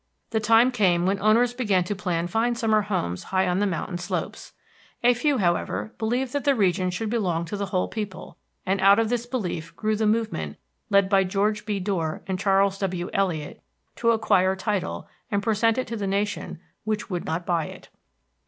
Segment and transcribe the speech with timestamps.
[0.31, 3.99] The time came when owners began to plan fine summer homes high on the mountain
[3.99, 4.51] slopes.
[5.03, 8.35] A few, however, believed that the region should belong to the whole people,
[8.65, 10.57] and out of this belief grew the movement,
[10.89, 11.79] led by George B.
[11.79, 13.11] Dorr and Charles W.
[13.13, 13.61] Eliot,
[13.97, 17.89] to acquire title and present it to the nation which would not buy it.